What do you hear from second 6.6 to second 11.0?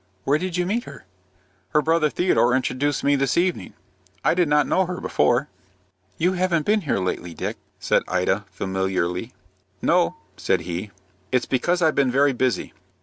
been here lately, Dick," said Ida, familiarly. "No," said he.